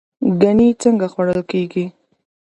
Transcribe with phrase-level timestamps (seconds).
[0.41, 1.85] ګنی څنګه خوړل کیږي؟